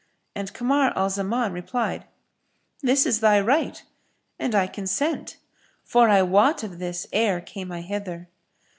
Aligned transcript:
And 0.35 0.51
Kamar 0.51 0.93
al 0.97 1.11
Zaman 1.11 1.53
replied, 1.53 2.05
"This 2.81 3.05
is 3.05 3.19
thy 3.19 3.39
right; 3.39 3.83
and 4.39 4.55
I 4.55 4.65
consent, 4.65 5.37
for 5.83 6.09
I 6.09 6.23
wot 6.23 6.63
of 6.63 6.79
this 6.79 7.05
ere 7.13 7.39
came 7.39 7.71
I 7.71 7.81
hither." 7.81 8.27